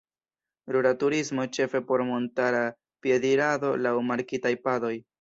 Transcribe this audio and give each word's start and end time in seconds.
Rura 0.75 0.93
turismo 1.03 1.45
ĉefe 1.59 1.83
por 1.91 2.05
montara 2.09 2.65
piedirado 3.07 3.75
laŭ 3.87 3.97
markitaj 4.13 4.57
padoj. 4.69 4.97